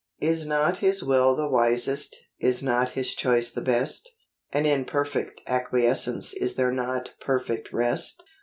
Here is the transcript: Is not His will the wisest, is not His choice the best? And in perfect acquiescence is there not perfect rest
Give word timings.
Is 0.21 0.47
not 0.47 0.79
His 0.79 1.03
will 1.03 1.35
the 1.35 1.47
wisest, 1.47 2.17
is 2.39 2.63
not 2.63 2.93
His 2.97 3.13
choice 3.13 3.51
the 3.51 3.61
best? 3.61 4.09
And 4.51 4.65
in 4.65 4.83
perfect 4.83 5.41
acquiescence 5.45 6.33
is 6.33 6.55
there 6.55 6.71
not 6.71 7.11
perfect 7.19 7.71
rest 7.71 8.23